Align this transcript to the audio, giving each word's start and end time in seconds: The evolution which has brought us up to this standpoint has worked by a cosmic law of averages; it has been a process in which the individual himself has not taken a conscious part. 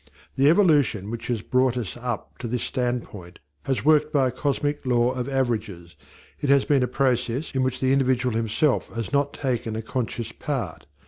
The 0.35 0.49
evolution 0.49 1.11
which 1.11 1.27
has 1.27 1.43
brought 1.43 1.77
us 1.77 1.95
up 1.95 2.39
to 2.39 2.47
this 2.47 2.63
standpoint 2.63 3.37
has 3.65 3.85
worked 3.85 4.11
by 4.11 4.29
a 4.29 4.31
cosmic 4.31 4.83
law 4.83 5.11
of 5.11 5.29
averages; 5.29 5.95
it 6.39 6.49
has 6.49 6.65
been 6.65 6.81
a 6.81 6.87
process 6.87 7.53
in 7.53 7.61
which 7.61 7.79
the 7.79 7.93
individual 7.93 8.33
himself 8.35 8.87
has 8.95 9.13
not 9.13 9.31
taken 9.31 9.75
a 9.75 9.83
conscious 9.83 10.31
part. 10.31 10.87